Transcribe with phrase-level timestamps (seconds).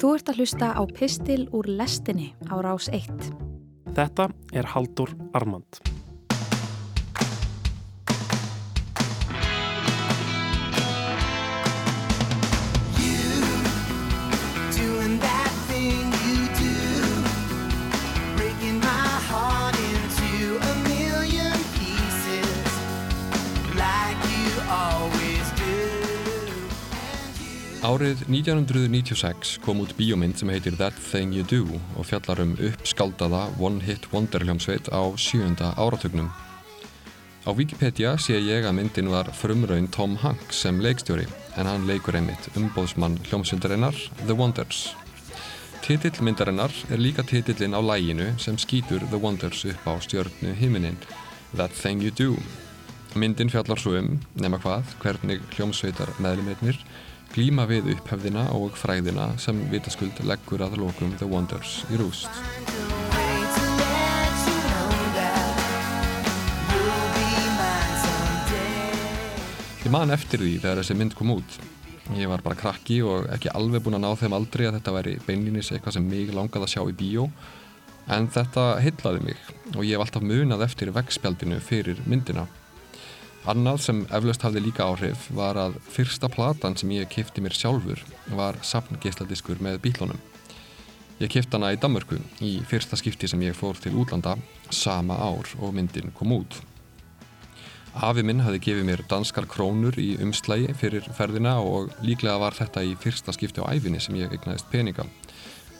[0.00, 3.20] Þú ert að hlusta á Pistil úr lestinni á rás 1.
[3.92, 5.89] Þetta er Haldur Armand.
[27.90, 33.40] Árið 1996 kom út bíómynd sem heitir That Thing You Do og fjallar um uppskáldaða
[33.58, 36.28] One Hit Wonder hljómsveit á sjönda áratugnum.
[37.42, 41.26] Á Wikipedia sé ég að myndin var frumraun Tom Hanks sem leikstjóri
[41.58, 44.94] en hann leikur einmitt umbóðsmann hljómsveindarinnar The Wonders.
[45.82, 51.00] Titill myndarinnar er líka titillin á læginu sem skýtur The Wonders upp á stjörnu himinin
[51.56, 52.38] That Thing You Do.
[53.18, 56.78] Myndin fjallar svo um, nema hvað, hvernig hljómsveitar meðlumirnir
[57.34, 62.30] glíma við upphefðina og fræðina sem vitaskuld leggur að lokum The Wonders í rúst.
[69.80, 71.54] Ég man eftir því þegar þessi mynd kom út.
[72.18, 75.14] Ég var bara krakki og ekki alveg búinn að ná þeim aldrei að þetta væri
[75.26, 77.28] beinlýnis eitthvað sem mig langaði að sjá í bíó
[78.10, 82.48] en þetta heitlaði mig og ég hef alltaf munað eftir vegspjaldinu fyrir myndina.
[83.48, 88.02] Annað sem eflaust hafði líka áhrif var að fyrsta platan sem ég kifti mér sjálfur
[88.36, 90.18] var safngeisladiskur með bílunum.
[91.20, 94.34] Ég kifti hana í Danmörku í fyrsta skipti sem ég fór til útlanda
[94.68, 96.58] sama ár og myndin kom út.
[97.96, 102.84] Afi minn hafði gefið mér danskar krónur í umslægi fyrir ferðina og líklega var þetta
[102.84, 105.08] í fyrsta skipti á æfinni sem ég egnaðist peninga.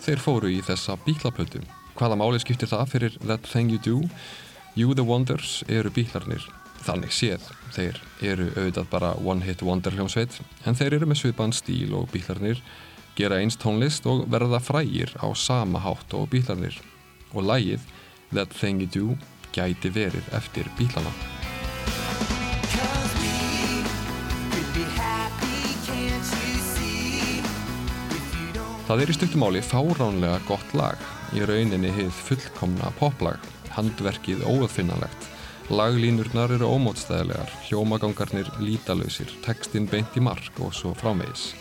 [0.01, 1.61] Þeir fóru í þessa bílaplötu.
[1.93, 4.01] Hvaða máli skiptir það fyrir That Thing You Do?
[4.75, 6.49] You The Wonders eru bílarnir.
[6.81, 11.57] Þannig séð, þeir eru auðvitað bara One Hit Wonder hljómsveit en þeir eru með svipaðan
[11.57, 12.63] stíl og bílarnir
[13.19, 16.79] gera eins tónlist og verða frægir á sama hátt og bílarnir.
[17.37, 17.85] Og lægið
[18.33, 19.19] That Thing You Do
[19.53, 21.11] gæti verið eftir don't
[28.91, 30.99] Það er í stuttumáli fáránlega gott lag,
[31.31, 33.39] í rauninni hið fullkomna poplag,
[33.77, 35.29] handverkið óöðfinnanlegt,
[35.71, 41.53] laglínurnar eru ómótstæðilegar, hljómagangarnir lítalöysir, textin beint í mark og svo frámegis.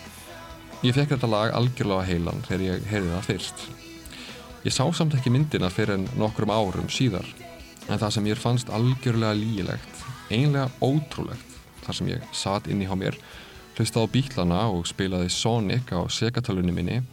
[0.82, 3.66] Ég fekk þetta lag algjörlega heilan þegar ég heyrði það fyrst.
[4.66, 7.28] Ég sá samt ekki myndina fyrir en nokkrum árum síðar,
[7.86, 10.02] en það sem mér fannst algjörlega lígilegt,
[10.34, 13.20] einlega ótrúlegt, þar sem ég satt inn í hjá mér,
[13.78, 17.04] hlustaði á bílana og spilaði Sonic á segatalunni minni,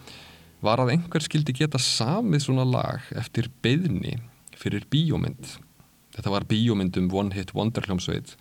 [0.65, 4.17] var að einhver skildi geta samið svona lag eftir beðni
[4.57, 5.66] fyrir bíómynd.
[6.17, 8.37] Þetta var bíómynd um One Hit Wonder hljómsveit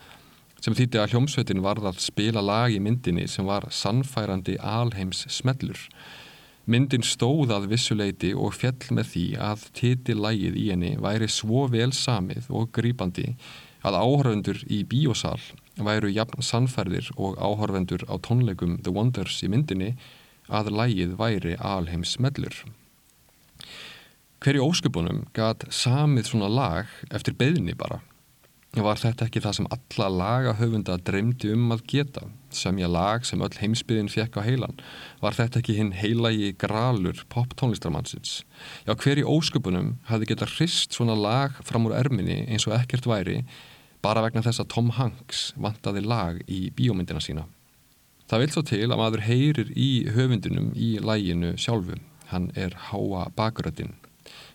[0.63, 5.77] sem þýtti að hljómsveitin varð að spila lag í myndinni sem var sannfærandi alheims smellur.
[6.65, 11.91] Myndin stóð að vissuleiti og fjell með því að titilægið í henni væri svo vel
[11.93, 13.35] samið og grípandi
[13.85, 15.37] að áhörvendur í bíósal
[15.85, 19.91] væru jafn sannfærðir og áhörvendur á tónleikum The Wonders í myndinni
[20.49, 22.63] að lægið væri alheims smellur.
[24.43, 28.01] Hverju ósköpunum gat samið svona lag eftir beðni bara?
[28.75, 32.25] Var þetta ekki það sem alla lagahöfunda dreymdi um að geta?
[32.51, 34.75] Semja lag sem öll heimsbyðin fekk á heilan?
[35.21, 38.41] Var þetta ekki hinn heilagi grálur poptónlistarmannsins?
[38.83, 43.45] Já, hverju ósköpunum hafði geta hrist svona lag fram úr erminni eins og ekkert væri
[44.03, 47.47] bara vegna þess að Tom Hanks vantaði lag í bíómyndina sína?
[48.27, 51.95] Það vil svo til að maður heyrir í höfundinum í læginu sjálfu.
[52.33, 53.95] Hann er Háa Bakuröddin.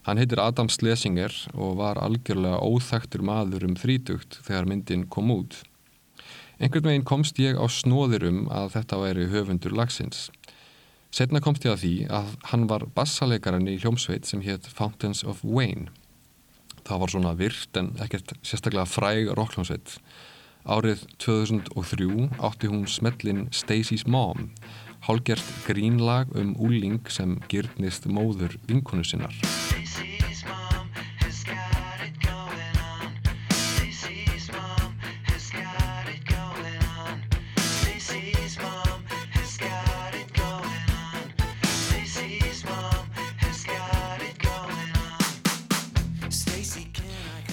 [0.07, 5.61] Hann heitir Adam Schlesinger og var algjörlega óþægtur maður um þrítugt þegar myndin kom út.
[6.61, 10.29] Einhvern veginn komst ég á snóðir um að þetta væri höfundur lagsins.
[11.11, 15.41] Setna komst ég að því að hann var bassalegaran í hljómsveit sem hétt Fountains of
[15.43, 15.89] Wayne.
[16.87, 19.97] Það var svona virt en ekkert sérstaklega fræg rockhljómsveit.
[20.69, 24.51] Árið 2003 átti hún smellin Stacy's Mom,
[25.09, 29.33] hálgert grínlag um úling sem gyrnist móður vinkonu sinnar.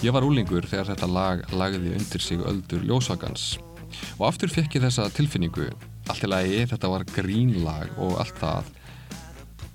[0.05, 3.55] Ég var úlingur þegar þetta lag lagði undir sig öldur ljósakans
[4.19, 5.71] og aftur fekk ég þessa tilfinningu.
[6.11, 8.69] Allt í lagi, þetta var grínlag og allt það.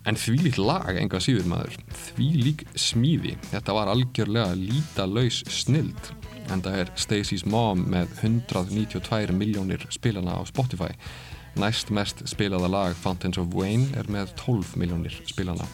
[0.06, 1.76] En því líkt lag enga síður maður.
[2.04, 6.14] Því lík smíði, þetta var algjörlega lítalaus snild.
[6.54, 10.94] En það er Stacy's Mom með 192 miljónir spilana á Spotify.
[11.58, 15.66] Næst mest spilaða lag Fountains of Wayne er með 12 miljónir spilana.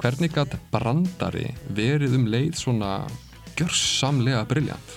[0.00, 2.94] Hvernig gætt brandari verið um leið svona
[3.60, 4.96] gjörsamlega briljant?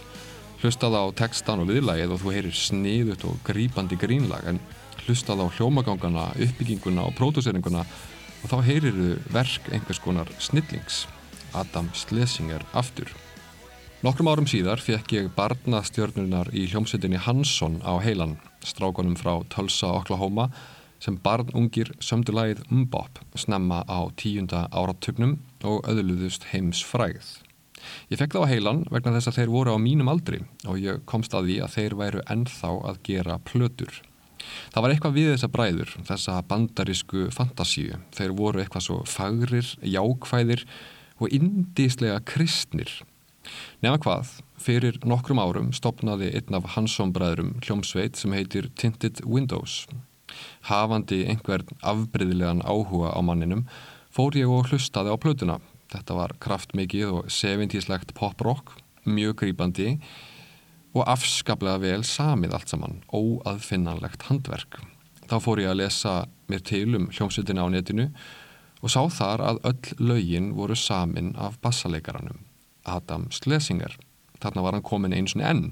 [0.64, 4.62] Hlustað á textan og viðlagið og þú heyrir sniðut og grípandi grínlag en
[5.04, 11.04] hlustað á hljómagangana, uppbygginguna og pródúseringuna og þá heyrir þau verk einhvers konar snillings.
[11.54, 13.12] Adam Schlesinger aftur.
[14.04, 20.50] Nokkrum árum síðar fekk ég barnastjörnunar í hljómsveitinni Hansson á heilan, strákonum frá Tulsa, Oklahoma,
[21.04, 27.44] sem barnungir sömdu lagið Mbop snemma á tíunda áratugnum og öðluðust heims fræð.
[28.12, 31.04] Ég fekk þá á heilan vegna þess að þeir voru á mínum aldri og ég
[31.10, 34.02] komst að því að þeir væru ennþá að gera plötur.
[34.74, 38.00] Það var eitthvað við þessa bræður, þessa bandarísku fantasíu.
[38.16, 40.66] Þeir voru eitthvað svo fagrir, jákvæðir
[41.20, 42.92] og indíslega kristnir.
[43.84, 49.84] Nefna hvað, fyrir nokkrum árum stopnaði einn af Hansson-bræðurum hljómsveit sem heitir Tinted Windows.
[50.70, 53.68] Hafandi einhvern afbreyðilegan áhuga á manninum
[54.14, 55.60] fór ég og hlustaði á plötuna.
[55.94, 58.74] Þetta var kraftmikið og 70-slegt pop-rock,
[59.06, 59.98] mjög grýpandi
[60.94, 64.80] og afskaplega vel samið allt saman, óaðfinnanlegt handverk.
[65.30, 66.14] Þá fór ég að lesa
[66.52, 68.10] mér til um hljómsveitina á netinu
[68.84, 72.42] og sá þar að öll lögin voru samin af bassaleikaranum,
[72.86, 73.96] Adam Schlesinger.
[74.44, 75.70] Þarna var hann komin eins og enn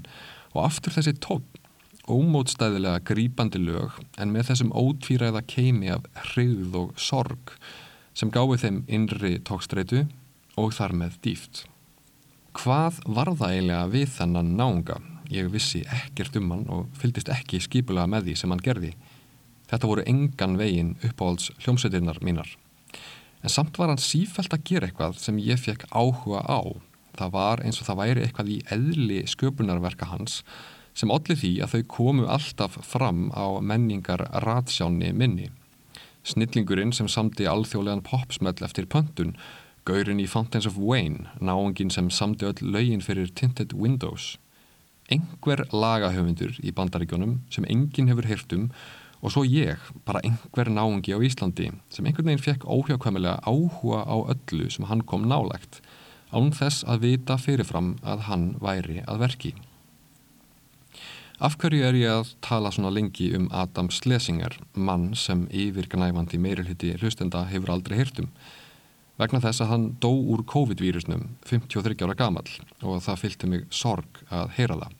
[0.54, 1.58] og aftur þessi tótt,
[2.10, 7.52] ómótstæðilega grípandi lög en með þessum ótvíræða keimi af hrigð og sorg
[8.14, 10.06] sem gáði þeim innri tókstreitu
[10.60, 11.64] og þar með dýft.
[12.52, 14.98] Hvað var það eiginlega við þennan náunga?
[15.32, 18.92] Ég vissi ekkert um hann og fyldist ekki skipulega með því sem hann gerði.
[19.70, 22.50] Þetta voru engan veginn uppáhalds hljómsveitirnar mínar.
[23.42, 26.60] En samt var hann sífælt að gera eitthvað sem ég fekk áhuga á.
[27.16, 30.42] Það var eins og það væri eitthvað í eðli sköpunarverka hans
[30.92, 35.48] sem allir því að þau komu alltaf fram á menningar ratsjáni minni.
[36.22, 39.34] Snillingurinn sem samti alþjóðlegan popsmell eftir pöntun,
[39.88, 44.36] gaurinn í Fountains of Wayne, náungin sem samti öll lögin fyrir Tinted Windows.
[45.10, 48.68] Engver lagahöfundur í bandaríkjónum sem enginn hefur heyrt um
[49.22, 54.16] og svo ég, bara einhver náungi á Íslandi sem einhvern veginn fekk óhjákvæmilega áhuga á
[54.34, 55.82] öllu sem hann kom nálægt,
[56.30, 59.54] án þess að vita fyrirfram að hann væri að verki.
[61.42, 66.92] Af hverju er ég að tala svona lengi um Adam Schlesinger, mann sem yfirgnæfandi meirulhiti
[67.00, 68.28] hlustenda hefur aldrei heyrt um?
[69.18, 72.46] Vegna þess að hann dó úr COVID-vírusnum 53 ára gamal
[72.86, 74.92] og það fylgti mig sorg að heyra það.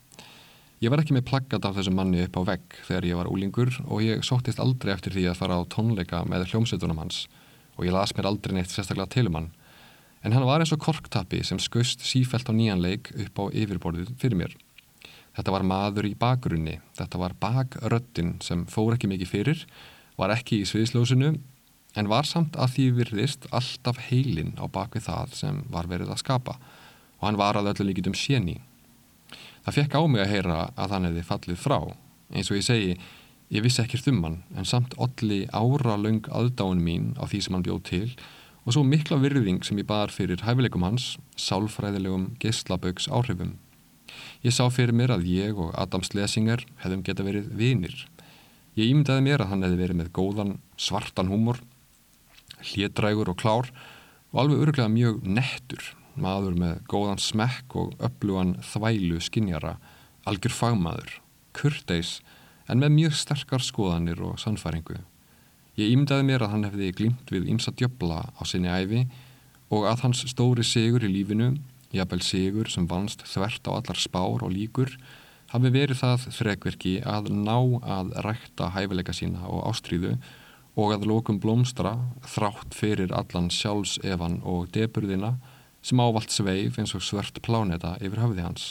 [0.83, 3.71] Ég var ekki með plaggat af þessum manni upp á vegg þegar ég var úlingur
[3.85, 7.21] og ég sóttist aldrei eftir því að fara á tónleika með hljómsveitunum hans
[7.77, 9.49] og ég las mér aldrei neitt sérstaklega til um hann.
[10.27, 14.11] En hann var eins og korktappi sem skust sífælt á nýjan leik upp á yfirborðið
[14.19, 14.59] fyrir mér.
[15.33, 19.63] Þetta var maður í bakgrunni, þetta var bakröttin sem fór ekki mikið fyrir,
[20.19, 21.33] var ekki í sviðsljósinu
[21.97, 26.21] en var samt að því virðist alltaf heilin á bakvið það sem var verið að
[26.21, 26.57] skapa
[27.23, 28.59] og hann var að öllu líkitum séni.
[29.65, 31.77] Það fekk á mig að heyra að hann hefði fallið frá.
[32.33, 32.95] Eins og ég segi,
[33.53, 37.57] ég vissi ekkert um hann en samt olli ára laung aðdáin mín á því sem
[37.57, 38.07] hann bjóð til
[38.63, 43.57] og svo mikla virðing sem ég bar fyrir hæfileikum hans, sálfræðilegum geyslaböks áhrifum.
[44.43, 47.95] Ég sá fyrir mér að ég og Adam Schlesinger hefðum geta verið vinir.
[48.75, 51.59] Ég ímyndaði mér að hann hefði verið með góðan, svartan húmor,
[52.73, 53.69] hlédrægur og klár
[54.33, 55.83] og alveg öruglega mjög nettur,
[56.17, 59.77] maður með góðan smekk og öflugan þvælu skinjara,
[60.25, 61.19] algjör fagmaður,
[61.53, 62.19] kurteis
[62.67, 64.97] en með mjög sterkar skoðanir og sannfæringu.
[65.77, 69.07] Ég ímyndaði mér að hann hefði glýmt við ymsa djöbla á sinni æfi
[69.73, 71.55] og að hans stóri sigur í lífinu,
[71.93, 74.93] jafnvel sigur sem vannst þvert á allar spár og líkur,
[75.53, 77.57] hafi verið það þrekverki að ná
[77.97, 80.15] að rækta hæfileika sína og ástríðu
[80.73, 81.93] og að lókum blómstra
[82.25, 85.35] þrátt fyrir allan sjálfsefan og deburðina
[85.85, 88.69] sem ávalt sveif eins og svört pláneta yfir höfði hans.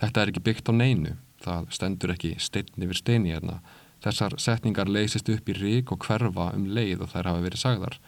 [0.00, 3.60] Þetta er ekki byggt á neinu, það stendur ekki stein yfir steini hérna.
[4.04, 7.98] Þessar setningar leysist upp í rík og hverfa um leið og þær hafa verið sagðar.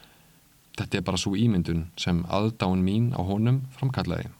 [0.78, 4.30] Þetta er bara svo ímyndun sem aðdáin mín á honum framkallaði.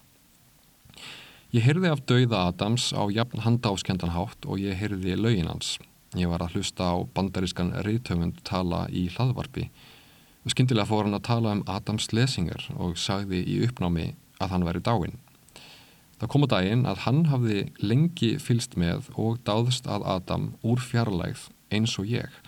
[1.50, 5.78] Ég heyrði af dauða Adams á jafn handáskendanhátt og ég heyrði lögin hans.
[6.14, 9.66] Ég var að hlusta á bandarískan reytöfund tala í hlaðvarpi
[10.45, 14.68] og skyndilega fór hann að tala um Adams lesingar og sagði í uppnámi að hann
[14.68, 15.18] væri dáin.
[16.18, 20.80] Það kom á daginn að hann hafði lengi fylst með og dáðst að Adam úr
[20.83, 22.38] fjarlægð eins og ég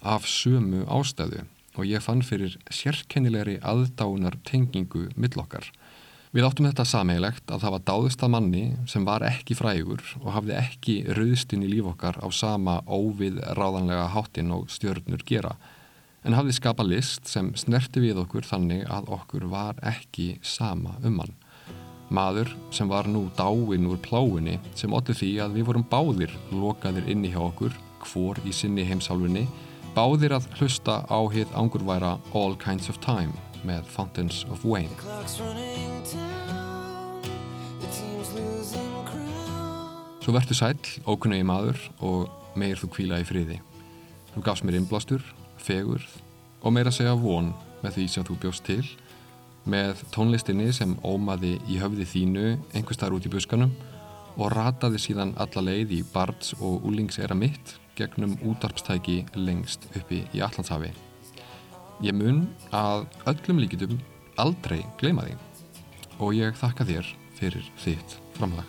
[0.00, 1.44] af sömu ástæðu
[1.76, 5.68] og ég fann fyrir sérkennilegri aðdánar tengingu millokkar.
[6.30, 10.30] Við áttum þetta sameigilegt að það var dáðist að manni sem var ekki frægur og
[10.36, 15.56] hafði ekki rauðstinn í líf okkar á sama óvið ráðanlega hátinn og stjörnur gera
[16.22, 21.18] en hafði skapa list sem snerti við okkur þannig að okkur var ekki sama um
[21.22, 21.34] hann.
[22.10, 27.06] Maður sem var nú dáin úr pláinni sem otti því að við vorum báðir lokaðir
[27.10, 27.74] inni hjá okkur,
[28.06, 29.44] hvor í sinni heimsálfunni,
[29.94, 33.34] báðir að hlusta á hitt angurværa All Kinds of Time
[33.66, 34.94] með Fountains of Wayne.
[40.20, 40.78] Svo vertu sæll,
[41.08, 43.58] ókunnegi maður og meir þú kvíla í friði.
[44.34, 45.24] Þú gafst mér innblástur,
[45.58, 46.06] fegurð
[46.62, 48.84] og meira segja von með því sem þú bjóst til
[49.70, 53.72] með tónlistinni sem ómaði í höfði þínu einhvers þar út í buskanum
[54.40, 60.42] og rataði síðan alla leið í barns og úlingsera mitt gegnum útarpstæki lengst uppi í
[60.44, 60.92] Allandshafi.
[62.00, 63.98] Ég mun að öllum líkitum
[64.40, 65.36] aldrei gleyma því
[66.20, 68.68] og ég þakka þér fyrir þitt framlag.